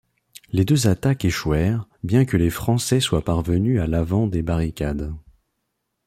Les 0.51 0.65
deux 0.65 0.87
attaques 0.87 1.25
échouèrent, 1.25 1.87
bien 2.03 2.25
que 2.25 2.35
les 2.35 2.49
Français 2.49 2.99
soient 2.99 3.21
parvenus 3.23 3.79
à 3.79 3.85
l'avant 3.85 4.25
des 4.25 4.41
barricades. 4.41 5.13